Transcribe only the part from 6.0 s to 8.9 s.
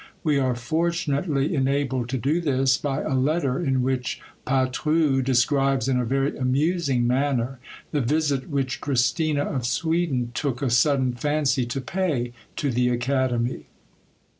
very amusing manner, the visit which